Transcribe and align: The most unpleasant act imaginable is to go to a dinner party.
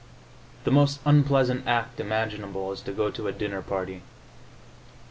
The 0.63 0.71
most 0.71 0.99
unpleasant 1.05 1.67
act 1.67 1.99
imaginable 1.99 2.71
is 2.71 2.81
to 2.81 2.91
go 2.91 3.11
to 3.11 3.27
a 3.27 3.31
dinner 3.31 3.61
party. 3.61 4.01